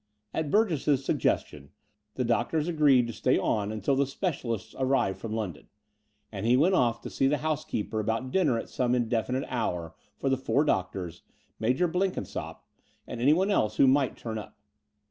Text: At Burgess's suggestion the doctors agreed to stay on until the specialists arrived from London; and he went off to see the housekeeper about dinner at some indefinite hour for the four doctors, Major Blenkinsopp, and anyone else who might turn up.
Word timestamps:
At 0.33 0.49
Burgess's 0.49 1.05
suggestion 1.05 1.69
the 2.15 2.23
doctors 2.23 2.67
agreed 2.67 3.05
to 3.05 3.13
stay 3.13 3.37
on 3.37 3.71
until 3.71 3.95
the 3.95 4.07
specialists 4.07 4.73
arrived 4.79 5.19
from 5.19 5.31
London; 5.35 5.67
and 6.31 6.43
he 6.43 6.57
went 6.57 6.73
off 6.73 7.01
to 7.01 7.09
see 7.11 7.27
the 7.27 7.37
housekeeper 7.37 7.99
about 7.99 8.31
dinner 8.31 8.57
at 8.57 8.67
some 8.67 8.95
indefinite 8.95 9.45
hour 9.47 9.93
for 10.17 10.27
the 10.27 10.37
four 10.37 10.63
doctors, 10.63 11.21
Major 11.59 11.87
Blenkinsopp, 11.87 12.63
and 13.05 13.21
anyone 13.21 13.51
else 13.51 13.75
who 13.75 13.85
might 13.85 14.17
turn 14.17 14.39
up. 14.39 14.57